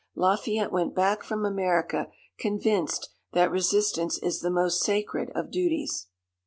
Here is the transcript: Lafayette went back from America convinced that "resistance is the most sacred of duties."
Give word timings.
Lafayette 0.15 0.71
went 0.71 0.95
back 0.95 1.21
from 1.23 1.45
America 1.45 2.07
convinced 2.39 3.11
that 3.33 3.51
"resistance 3.51 4.17
is 4.17 4.39
the 4.41 4.49
most 4.49 4.81
sacred 4.83 5.29
of 5.35 5.51
duties." 5.51 6.07